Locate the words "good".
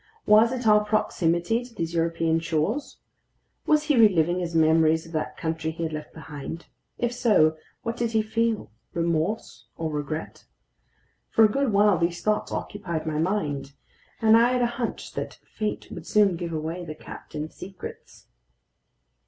11.51-11.71